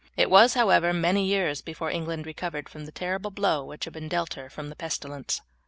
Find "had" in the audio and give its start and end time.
3.85-3.93